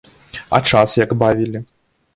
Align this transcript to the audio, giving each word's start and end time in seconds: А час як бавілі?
А 0.59 0.61
час 0.71 0.97
як 1.01 1.13
бавілі? 1.25 1.63